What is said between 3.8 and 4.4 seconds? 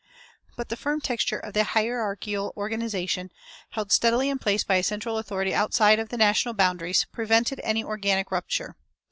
steadily in